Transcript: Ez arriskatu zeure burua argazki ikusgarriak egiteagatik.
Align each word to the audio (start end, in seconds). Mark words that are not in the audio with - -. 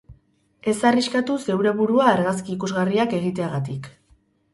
Ez 0.71 0.77
arriskatu 0.91 1.35
zeure 1.43 1.73
burua 1.81 2.07
argazki 2.13 2.53
ikusgarriak 2.55 3.13
egiteagatik. 3.19 3.91